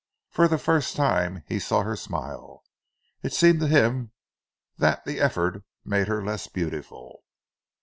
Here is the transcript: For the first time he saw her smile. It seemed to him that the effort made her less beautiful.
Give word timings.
For 0.31 0.47
the 0.47 0.57
first 0.57 0.95
time 0.95 1.43
he 1.47 1.59
saw 1.59 1.83
her 1.83 1.95
smile. 1.95 2.63
It 3.21 3.33
seemed 3.33 3.59
to 3.59 3.67
him 3.67 4.13
that 4.79 5.05
the 5.05 5.19
effort 5.19 5.61
made 5.85 6.07
her 6.07 6.23
less 6.23 6.47
beautiful. 6.47 7.23